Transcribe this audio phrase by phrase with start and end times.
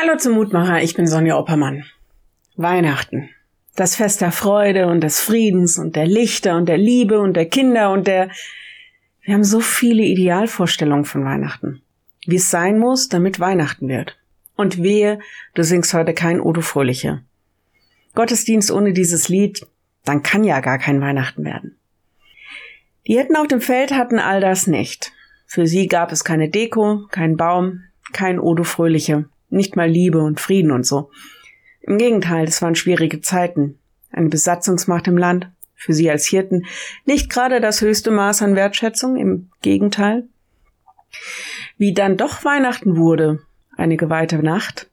[0.00, 1.82] Hallo zum Mutmacher, ich bin Sonja Oppermann.
[2.54, 3.30] Weihnachten.
[3.74, 7.46] Das Fest der Freude und des Friedens und der Lichter und der Liebe und der
[7.46, 8.30] Kinder und der...
[9.22, 11.82] Wir haben so viele Idealvorstellungen von Weihnachten.
[12.26, 14.16] Wie es sein muss, damit Weihnachten wird.
[14.54, 15.18] Und wehe,
[15.54, 17.24] du singst heute kein Odo Fröhliche.
[18.14, 19.66] Gottesdienst ohne dieses Lied,
[20.04, 21.76] dann kann ja gar kein Weihnachten werden.
[23.08, 25.10] Die Hirten auf dem Feld hatten all das nicht.
[25.44, 30.40] Für sie gab es keine Deko, keinen Baum, kein Odo Fröhliche nicht mal Liebe und
[30.40, 31.10] Frieden und so.
[31.80, 33.78] Im Gegenteil, es waren schwierige Zeiten.
[34.10, 36.66] Eine Besatzungsmacht im Land, für sie als Hirten,
[37.04, 40.24] nicht gerade das höchste Maß an Wertschätzung, im Gegenteil.
[41.76, 43.40] Wie dann doch Weihnachten wurde,
[43.76, 44.90] eine geweihte Nacht,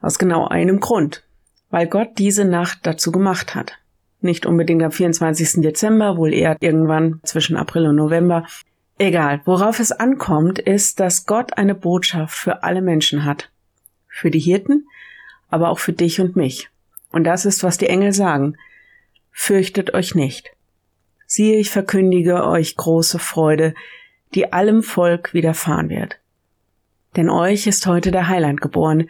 [0.00, 1.24] aus genau einem Grund,
[1.70, 3.78] weil Gott diese Nacht dazu gemacht hat.
[4.20, 5.62] Nicht unbedingt am 24.
[5.62, 8.46] Dezember, wohl eher irgendwann zwischen April und November,
[8.98, 13.50] Egal, worauf es ankommt, ist, dass Gott eine Botschaft für alle Menschen hat.
[14.08, 14.88] Für die Hirten,
[15.48, 16.68] aber auch für dich und mich.
[17.10, 18.56] Und das ist, was die Engel sagen.
[19.30, 20.50] Fürchtet euch nicht.
[21.26, 23.74] Siehe, ich verkündige euch große Freude,
[24.34, 26.18] die allem Volk widerfahren wird.
[27.16, 29.08] Denn euch ist heute der Heiland geboren,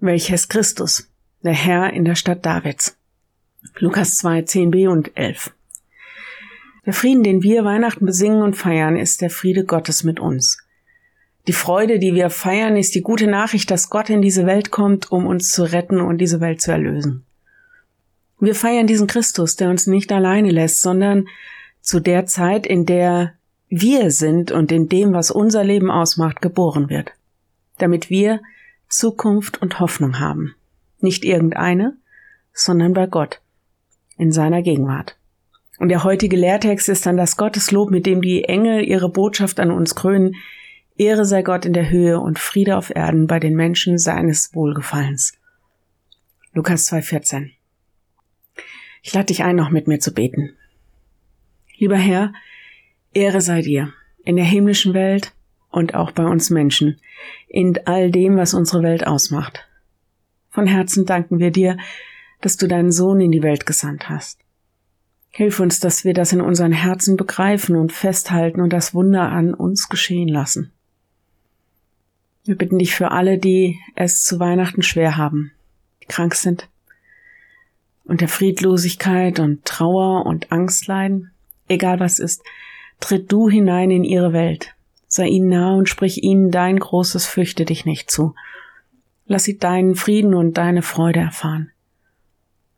[0.00, 1.08] welcher ist Christus,
[1.42, 2.96] der Herr in der Stadt Davids.
[3.78, 5.52] Lukas 2, 10b und 11.
[6.90, 10.58] Der Frieden, den wir Weihnachten besingen und feiern, ist der Friede Gottes mit uns.
[11.46, 15.12] Die Freude, die wir feiern, ist die gute Nachricht, dass Gott in diese Welt kommt,
[15.12, 17.24] um uns zu retten und diese Welt zu erlösen.
[18.40, 21.28] Wir feiern diesen Christus, der uns nicht alleine lässt, sondern
[21.80, 23.34] zu der Zeit, in der
[23.68, 27.12] wir sind und in dem, was unser Leben ausmacht, geboren wird,
[27.78, 28.40] damit wir
[28.88, 30.56] Zukunft und Hoffnung haben.
[30.98, 31.96] Nicht irgendeine,
[32.52, 33.40] sondern bei Gott,
[34.16, 35.19] in seiner Gegenwart.
[35.80, 39.70] Und der heutige Lehrtext ist dann das Gotteslob, mit dem die Engel ihre Botschaft an
[39.70, 40.36] uns krönen.
[40.98, 45.32] Ehre sei Gott in der Höhe und Friede auf Erden bei den Menschen seines Wohlgefallens.
[46.52, 47.52] Lukas 2,14
[49.00, 50.54] Ich lade dich ein, noch mit mir zu beten.
[51.78, 52.34] Lieber Herr,
[53.14, 53.90] Ehre sei dir
[54.22, 55.32] in der himmlischen Welt
[55.70, 57.00] und auch bei uns Menschen,
[57.48, 59.66] in all dem, was unsere Welt ausmacht.
[60.50, 61.78] Von Herzen danken wir dir,
[62.42, 64.40] dass du deinen Sohn in die Welt gesandt hast.
[65.30, 69.54] Hilf uns, dass wir das in unseren Herzen begreifen und festhalten und das Wunder an
[69.54, 70.72] uns geschehen lassen.
[72.44, 75.52] Wir bitten dich für alle, die es zu Weihnachten schwer haben,
[76.02, 76.68] die krank sind,
[78.04, 81.30] unter Friedlosigkeit und Trauer und Angst leiden,
[81.68, 82.42] egal was ist,
[82.98, 84.74] tritt du hinein in ihre Welt,
[85.06, 88.34] sei ihnen nah und sprich ihnen dein großes Fürchte dich nicht zu.
[89.26, 91.70] Lass sie deinen Frieden und deine Freude erfahren.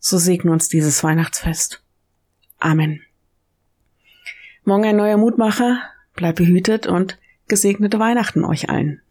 [0.00, 1.82] So segne uns dieses Weihnachtsfest.
[2.62, 3.02] Amen.
[4.64, 5.82] Morgen ein neuer Mutmacher,
[6.14, 7.18] bleib behütet und
[7.48, 9.02] gesegnete Weihnachten euch allen.